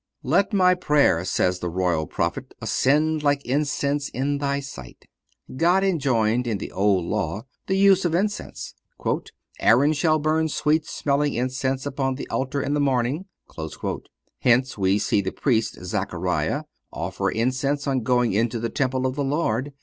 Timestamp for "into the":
18.33-18.69